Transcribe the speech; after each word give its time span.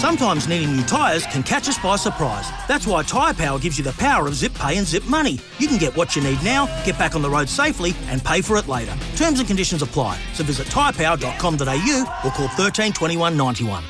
Sometimes 0.00 0.48
needing 0.48 0.74
new 0.74 0.82
tyres 0.84 1.26
can 1.26 1.42
catch 1.42 1.68
us 1.68 1.76
by 1.78 1.94
surprise. 1.96 2.48
That's 2.66 2.86
why 2.86 3.02
Tyre 3.02 3.34
Power 3.34 3.58
gives 3.58 3.76
you 3.76 3.84
the 3.84 3.92
power 3.92 4.26
of 4.26 4.34
zip 4.34 4.54
pay 4.54 4.78
and 4.78 4.86
zip 4.86 5.04
money. 5.04 5.38
You 5.58 5.68
can 5.68 5.76
get 5.76 5.94
what 5.94 6.16
you 6.16 6.22
need 6.22 6.42
now, 6.42 6.64
get 6.86 6.98
back 6.98 7.14
on 7.14 7.20
the 7.20 7.28
road 7.28 7.50
safely, 7.50 7.92
and 8.06 8.24
pay 8.24 8.40
for 8.40 8.56
it 8.56 8.66
later. 8.66 8.96
Terms 9.16 9.40
and 9.40 9.46
conditions 9.46 9.82
apply. 9.82 10.18
So 10.32 10.42
visit 10.42 10.68
tyrepower.com.au 10.68 12.20
or 12.24 12.30
call 12.30 12.48
13 12.48 12.94
21 12.94 13.36
91. 13.36 13.84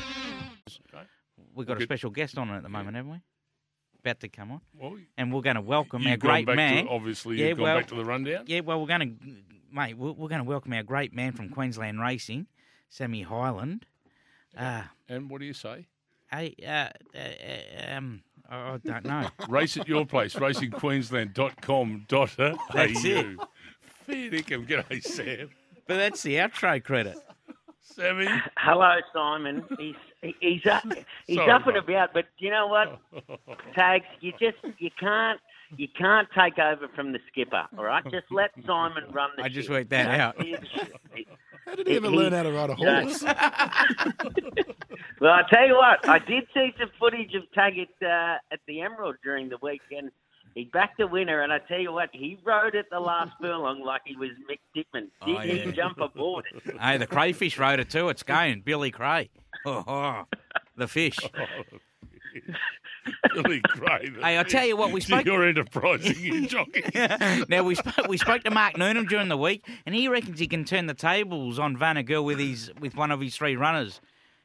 We've 1.55 1.65
got 1.65 1.79
a 1.79 1.83
special 1.83 2.09
guest 2.09 2.37
on 2.37 2.49
at 2.49 2.61
the 2.63 2.69
moment, 2.69 2.97
haven't 2.97 3.11
we? 3.13 3.21
About 4.03 4.19
to 4.19 4.27
come 4.27 4.51
on. 4.51 4.61
Well, 4.77 4.97
And 5.17 5.31
we're 5.33 5.41
going 5.41 5.55
to 5.55 5.61
welcome 5.61 6.05
our 6.07 6.17
gone 6.17 6.43
great 6.43 6.47
man. 6.57 6.87
To, 6.87 6.91
obviously, 6.91 7.37
Yeah, 7.37 7.47
you've 7.49 7.57
gone 7.57 7.63
well- 7.63 7.77
back 7.77 7.87
to 7.87 7.95
the 7.95 8.03
rundown. 8.03 8.43
Yeah, 8.47 8.59
well, 8.61 8.81
we're 8.81 8.87
going 8.87 8.99
to, 9.17 9.33
mate, 9.73 9.97
we're, 9.97 10.11
we're 10.11 10.27
going 10.27 10.39
to 10.43 10.49
welcome 10.49 10.73
our 10.73 10.83
great 10.83 11.13
man 11.13 11.31
from 11.31 11.47
Queensland 11.49 12.01
Racing, 12.01 12.47
Sammy 12.89 13.21
Hyland. 13.21 13.85
Uh, 14.57 14.83
And 15.07 15.29
what 15.29 15.39
do 15.39 15.45
you 15.45 15.53
say? 15.53 15.87
Hey, 16.31 16.55
uh, 16.65 16.89
uh, 17.17 17.95
um, 17.97 18.21
I 18.49 18.55
I 18.73 18.77
don't 18.83 19.05
know. 19.05 19.27
Race 19.49 19.77
at 19.77 19.87
your 19.87 20.05
place, 20.05 20.35
racingqueensland.com.au. 20.35 22.25
That's 22.73 23.05
it. 23.05 23.37
Fair 24.05 24.29
dinkum. 24.31 24.67
G'day, 24.67 25.03
Sam. 25.03 25.49
but 25.87 25.97
that's 25.97 26.23
the 26.23 26.35
outro 26.35 26.83
credit. 26.83 27.17
Sammy. 27.81 28.27
Hello, 28.57 28.97
Simon. 29.13 29.63
He's 29.77 29.95
he's 30.39 30.65
up, 30.65 30.83
he's 31.27 31.37
Sorry, 31.37 31.51
up 31.51 31.65
and 31.67 31.75
mate. 31.75 31.83
about, 31.95 32.13
but 32.13 32.25
you 32.39 32.49
know 32.49 32.67
what, 32.67 32.99
Tags, 33.75 34.05
you 34.21 34.31
just 34.39 34.57
you 34.79 34.89
can't 34.99 35.39
you 35.77 35.87
can't 35.97 36.27
take 36.37 36.57
over 36.59 36.87
from 36.95 37.11
the 37.13 37.19
skipper. 37.31 37.65
All 37.77 37.83
right, 37.85 38.03
just 38.11 38.25
let 38.31 38.51
Simon 38.65 39.03
run 39.11 39.29
the. 39.37 39.43
I 39.43 39.49
just 39.49 39.67
ship. 39.67 39.71
worked 39.77 39.89
that 39.91 40.19
out. 40.19 40.35
How 41.65 41.75
did 41.75 41.87
he 41.87 41.95
ever 41.95 42.09
He- 42.09 42.15
learn 42.15 42.33
how 42.33 42.43
to 42.43 42.51
ride 42.51 42.69
a 42.71 42.75
horse? 42.75 43.23
Well, 45.21 45.31
I 45.33 45.43
tell 45.53 45.67
you 45.67 45.75
what, 45.75 46.07
I 46.09 46.17
did 46.17 46.45
see 46.51 46.73
some 46.79 46.89
footage 46.99 47.35
of 47.35 47.43
Taggart 47.53 47.89
uh, 48.01 48.37
at 48.51 48.59
the 48.67 48.81
Emerald 48.81 49.17
during 49.23 49.49
the 49.49 49.57
weekend. 49.61 50.09
He 50.55 50.65
backed 50.65 50.97
the 50.97 51.05
winner, 51.05 51.41
and 51.43 51.53
I 51.53 51.59
tell 51.59 51.79
you 51.79 51.93
what, 51.93 52.09
he 52.11 52.39
rode 52.43 52.75
at 52.75 52.89
the 52.89 52.99
last 52.99 53.31
furlong 53.41 53.83
like 53.85 54.01
he 54.03 54.15
was 54.15 54.31
Mick 54.49 54.57
Dittman. 54.75 55.09
Didn't 55.23 55.37
Oh, 55.37 55.41
yeah. 55.43 55.53
even 55.53 55.75
jump 55.75 55.99
aboard 56.01 56.45
it. 56.53 56.75
hey, 56.81 56.97
the 56.97 57.05
crayfish 57.05 57.59
rode 57.59 57.79
it 57.79 57.91
too. 57.91 58.09
It's 58.09 58.23
going. 58.23 58.61
Billy 58.61 58.89
Cray. 58.91 59.29
Oh, 59.63 59.83
oh, 59.85 60.23
the 60.75 60.87
fish. 60.87 61.17
Billy 63.35 63.59
Gray. 63.59 64.09
Hey, 64.19 64.39
I 64.39 64.43
tell 64.43 64.65
you 64.65 64.75
what, 64.75 64.91
we 64.91 65.01
spoke. 65.01 65.23
You're 65.23 65.47
enterprising, 65.47 66.15
you 66.19 66.47
jockey. 66.47 66.81
now 67.47 67.61
we 67.61 67.75
spoke, 67.75 68.07
we 68.07 68.17
spoke 68.17 68.43
to 68.45 68.49
Mark 68.49 68.75
Noonan 68.79 69.05
during 69.05 69.27
the 69.27 69.37
week, 69.37 69.67
and 69.85 69.93
he 69.93 70.07
reckons 70.07 70.39
he 70.39 70.47
can 70.47 70.65
turn 70.65 70.87
the 70.87 70.95
tables 70.95 71.59
on 71.59 71.77
Vanagirl 71.77 72.25
with 72.25 72.39
his 72.39 72.71
with 72.79 72.95
one 72.95 73.11
of 73.11 73.21
his 73.21 73.35
three 73.35 73.55
runners 73.55 74.01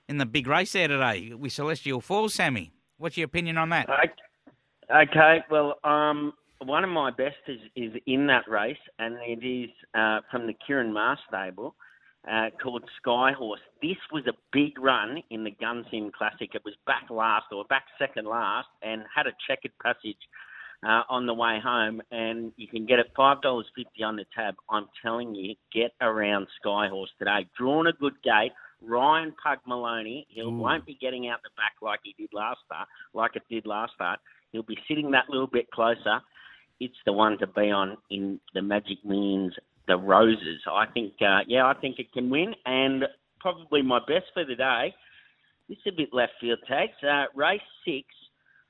in 0.08 0.18
the 0.18 0.26
big 0.26 0.46
race 0.46 0.72
there 0.72 0.88
today 0.88 1.32
with 1.34 1.52
Celestial 1.52 2.00
Falls. 2.00 2.34
Sammy, 2.34 2.72
what's 2.98 3.16
your 3.16 3.26
opinion 3.26 3.58
on 3.58 3.70
that? 3.70 3.88
Okay. 4.90 5.44
Well, 5.50 5.74
um, 5.84 6.32
one 6.64 6.84
of 6.84 6.90
my 6.90 7.10
best 7.10 7.36
is, 7.48 7.60
is 7.74 7.92
in 8.06 8.26
that 8.28 8.48
race, 8.48 8.76
and 8.98 9.16
it 9.26 9.44
is 9.44 9.70
uh, 9.94 10.20
from 10.30 10.46
the 10.46 10.54
Kieran 10.66 10.92
Mars 10.92 11.18
stable 11.28 11.74
uh, 12.30 12.50
called 12.62 12.84
Skyhorse. 13.04 13.56
This 13.82 13.96
was 14.12 14.24
a 14.26 14.32
big 14.52 14.78
run 14.78 15.22
in 15.30 15.44
the 15.44 15.50
Gunsynd 15.50 16.12
Classic. 16.12 16.50
It 16.54 16.62
was 16.64 16.74
back 16.86 17.04
last 17.10 17.46
or 17.52 17.64
back 17.64 17.84
second 17.98 18.26
last, 18.26 18.68
and 18.82 19.02
had 19.14 19.26
a 19.26 19.32
checkered 19.46 19.72
passage 19.82 20.16
uh, 20.86 21.02
on 21.08 21.26
the 21.26 21.34
way 21.34 21.58
home. 21.62 22.00
And 22.10 22.52
you 22.56 22.68
can 22.68 22.86
get 22.86 22.98
it 23.00 23.06
five 23.16 23.42
dollars 23.42 23.66
fifty 23.76 24.02
on 24.02 24.16
the 24.16 24.24
tab. 24.36 24.54
I'm 24.70 24.86
telling 25.02 25.34
you, 25.34 25.54
get 25.72 25.92
around 26.00 26.46
Skyhorse 26.64 27.06
today. 27.18 27.46
Drawn 27.58 27.88
a 27.88 27.92
good 27.92 28.14
gate. 28.22 28.52
Ryan 28.82 29.34
Pug 29.42 29.58
Maloney, 29.66 30.26
he 30.28 30.42
won't 30.42 30.86
be 30.86 30.98
getting 31.00 31.28
out 31.28 31.38
the 31.42 31.50
back 31.56 31.72
like 31.82 32.00
he 32.04 32.14
did 32.18 32.30
last 32.32 32.58
start, 32.64 32.88
like 33.14 33.34
it 33.34 33.42
did 33.50 33.66
last 33.66 33.94
start. 33.94 34.18
He'll 34.52 34.62
be 34.62 34.78
sitting 34.88 35.10
that 35.12 35.28
little 35.28 35.46
bit 35.46 35.70
closer. 35.70 36.20
It's 36.78 36.96
the 37.06 37.12
one 37.12 37.38
to 37.38 37.46
be 37.46 37.70
on 37.70 37.96
in 38.10 38.38
the 38.54 38.62
Magic 38.62 38.98
Millions, 39.04 39.54
the 39.88 39.96
Roses. 39.96 40.60
I 40.70 40.86
think, 40.92 41.14
uh, 41.20 41.40
yeah, 41.46 41.66
I 41.66 41.74
think 41.74 41.98
it 41.98 42.12
can 42.12 42.28
win. 42.28 42.54
And 42.66 43.04
probably 43.40 43.82
my 43.82 43.98
best 44.00 44.26
for 44.34 44.44
the 44.44 44.54
day, 44.54 44.94
this 45.68 45.78
is 45.84 45.92
a 45.94 45.96
bit 45.96 46.10
left 46.12 46.32
field 46.40 46.58
tags. 46.68 46.92
Uh, 47.02 47.24
race 47.34 47.60
six, 47.84 48.06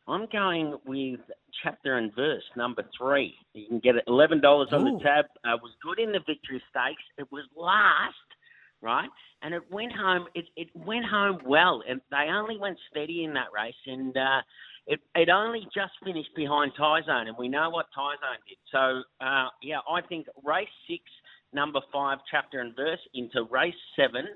I'm 0.08 0.26
going 0.30 0.78
with 0.86 1.20
chapter 1.62 1.98
and 1.98 2.14
verse 2.14 2.44
number 2.56 2.84
three. 2.96 3.34
You 3.54 3.66
can 3.66 3.80
get 3.80 3.96
it 3.96 4.04
eleven 4.06 4.40
dollars 4.40 4.68
on 4.72 4.84
the 4.84 5.00
tab. 5.02 5.24
Uh, 5.44 5.58
was 5.60 5.72
good 5.82 5.98
in 5.98 6.12
the 6.12 6.20
victory 6.20 6.62
stakes. 6.70 7.02
It 7.18 7.26
was 7.32 7.44
last, 7.56 8.14
right? 8.80 9.08
And 9.42 9.54
it 9.54 9.62
went 9.70 9.92
home. 9.92 10.26
It, 10.34 10.46
it 10.56 10.68
went 10.74 11.04
home 11.04 11.38
well, 11.46 11.82
and 11.88 12.00
they 12.10 12.28
only 12.30 12.58
went 12.58 12.78
steady 12.90 13.24
in 13.24 13.34
that 13.34 13.48
race. 13.54 13.74
And 13.86 14.16
uh, 14.16 14.42
it 14.86 15.00
it 15.14 15.28
only 15.28 15.66
just 15.74 15.92
finished 16.04 16.30
behind 16.34 16.72
Tyzone, 16.78 17.28
and 17.28 17.36
we 17.38 17.48
know 17.48 17.70
what 17.70 17.86
Tyzone 17.96 18.40
did. 18.48 18.58
So 18.72 19.02
uh, 19.24 19.48
yeah, 19.62 19.78
I 19.88 20.00
think 20.08 20.26
race 20.44 20.68
six, 20.88 21.02
number 21.52 21.80
five, 21.92 22.18
chapter 22.30 22.60
and 22.60 22.74
verse 22.74 23.00
into 23.14 23.44
race 23.50 23.74
seven. 23.96 24.26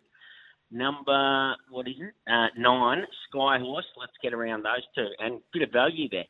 Number 0.73 1.57
what 1.71 1.89
is 1.89 1.95
it? 1.99 2.15
Uh, 2.31 2.49
nine, 2.57 3.05
Skyhorse. 3.33 3.83
Let's 3.99 4.13
get 4.23 4.33
around 4.35 4.65
those 4.65 4.85
two, 4.95 5.09
and 5.19 5.41
bit 5.53 5.63
of 5.63 5.73
value 5.73 6.09
there. 6.11 6.27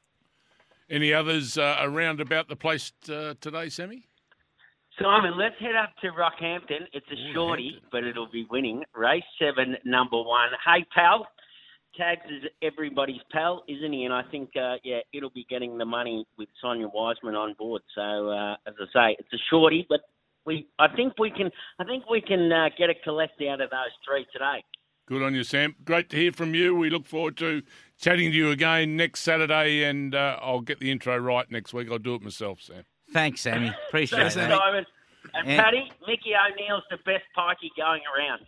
Any 0.88 1.12
others 1.12 1.56
uh, 1.56 1.76
around 1.80 2.20
about 2.20 2.48
the 2.48 2.56
place 2.56 2.92
uh, 3.08 3.34
today, 3.40 3.68
Sammy? 3.68 4.09
Simon, 5.00 5.38
let's 5.38 5.54
head 5.60 5.76
up 5.76 5.94
to 6.02 6.08
Rockhampton. 6.08 6.86
It's 6.92 7.06
a 7.10 7.32
shorty, 7.32 7.80
but 7.90 8.04
it'll 8.04 8.30
be 8.30 8.46
winning. 8.50 8.82
Race 8.94 9.22
seven, 9.38 9.76
number 9.84 10.22
one. 10.22 10.50
Hey, 10.64 10.84
pal. 10.94 11.26
Tags 11.96 12.20
is 12.30 12.50
everybody's 12.62 13.20
pal, 13.32 13.64
isn't 13.66 13.92
he? 13.92 14.04
And 14.04 14.12
I 14.12 14.22
think, 14.30 14.50
uh, 14.56 14.76
yeah, 14.84 14.98
it'll 15.14 15.30
be 15.30 15.46
getting 15.48 15.78
the 15.78 15.86
money 15.86 16.26
with 16.36 16.48
Sonia 16.60 16.88
Wiseman 16.92 17.34
on 17.34 17.54
board. 17.58 17.82
So, 17.94 18.28
uh, 18.30 18.56
as 18.66 18.74
I 18.78 18.84
say, 18.92 19.16
it's 19.18 19.32
a 19.32 19.38
shorty, 19.48 19.86
but 19.88 20.00
we, 20.44 20.68
I 20.78 20.88
think 20.94 21.14
we 21.18 21.30
can, 21.30 21.50
I 21.78 21.84
think 21.84 22.08
we 22.08 22.20
can 22.20 22.52
uh, 22.52 22.68
get 22.76 22.90
a 22.90 22.94
collect 22.94 23.40
out 23.42 23.60
of 23.60 23.70
those 23.70 23.90
three 24.06 24.26
today. 24.32 24.62
Good 25.08 25.22
on 25.22 25.34
you, 25.34 25.44
Sam. 25.44 25.74
Great 25.84 26.10
to 26.10 26.16
hear 26.16 26.30
from 26.30 26.54
you. 26.54 26.76
We 26.76 26.90
look 26.90 27.06
forward 27.06 27.36
to 27.38 27.62
chatting 27.98 28.30
to 28.30 28.36
you 28.36 28.50
again 28.50 28.96
next 28.96 29.20
Saturday, 29.20 29.82
and 29.82 30.14
uh, 30.14 30.38
I'll 30.40 30.60
get 30.60 30.78
the 30.78 30.92
intro 30.92 31.16
right 31.16 31.50
next 31.50 31.72
week. 31.72 31.90
I'll 31.90 31.98
do 31.98 32.14
it 32.14 32.22
myself, 32.22 32.60
Sam. 32.60 32.84
Thanks, 33.12 33.40
Sammy. 33.40 33.72
Appreciate 33.88 34.18
Thanks, 34.20 34.34
that. 34.36 34.50
Simon. 34.50 34.86
And 35.34 35.48
Yeah. 35.48 35.62
Paddy, 35.62 35.90
Mickey 36.06 36.32
O'Neill's 36.34 36.84
the 36.90 36.96
best 36.98 37.24
pikey 37.36 37.70
going 37.76 38.02
around. 38.16 38.46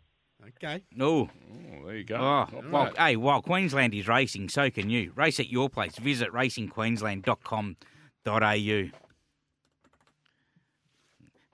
Okay. 0.56 0.83
No. 0.95 1.28
Oh, 1.53 1.87
there 1.87 1.97
you 1.97 2.05
go. 2.05 2.17
Oh, 2.17 2.47
well, 2.71 2.84
bad. 2.87 2.97
hey, 2.99 3.17
while 3.17 3.43
Queensland 3.43 3.95
is 3.95 4.09
racing, 4.09 4.49
so 4.49 4.71
can 4.71 4.89
you. 4.91 5.12
Race 5.15 5.39
at 5.39 5.49
your 5.50 5.69
place. 5.71 5.97
Visit 5.99 6.33
racingqueensland.com.au. 6.33 8.91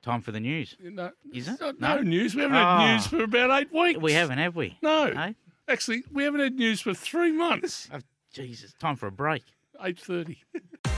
Time 0.01 0.21
for 0.23 0.31
the 0.33 0.41
news. 0.41 0.77
No, 0.81 1.11
Is 1.35 1.49
it? 1.49 1.61
No, 1.61 1.73
No? 1.79 1.97
no 1.97 2.03
news. 2.03 2.35
We 2.35 2.41
haven't 2.43 2.57
Oh. 2.57 2.61
had 2.61 2.67
ah. 2.67 2.93
news 2.93 3.07
for 3.09 3.23
about 3.25 3.51
eight 3.61 3.71
weeks. 3.73 4.01
We 4.01 4.13
haven't, 4.13 4.39
have 4.39 4.57
we? 4.57 4.79
No. 4.81 5.11
No? 5.11 5.35
Actually, 5.67 6.05
we 6.11 6.23
haven't 6.25 6.41
had 6.41 6.55
news 6.55 6.81
for 6.81 6.95
three 6.95 7.33
months. 7.33 7.91
Oh, 7.93 7.99
Jesus, 8.33 8.73
time 8.75 8.97
for 8.97 9.07
a 9.09 9.13
break. 9.13 9.45
Eight 9.83 9.99
thirty. 9.99 10.45